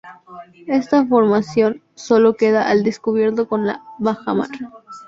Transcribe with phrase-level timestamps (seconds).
[0.65, 4.49] Esta formación sólo queda al descubierto con la bajamar.